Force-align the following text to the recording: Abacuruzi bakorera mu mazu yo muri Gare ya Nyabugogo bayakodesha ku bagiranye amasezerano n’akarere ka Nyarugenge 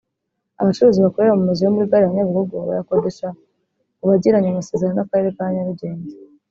Abacuruzi 0.61 0.99
bakorera 1.05 1.37
mu 1.39 1.43
mazu 1.47 1.61
yo 1.65 1.73
muri 1.75 1.89
Gare 1.91 2.03
ya 2.05 2.11
Nyabugogo 2.13 2.55
bayakodesha 2.69 3.27
ku 3.97 4.03
bagiranye 4.09 4.47
amasezerano 4.49 4.95
n’akarere 4.97 5.31
ka 5.37 5.45
Nyarugenge 5.55 6.13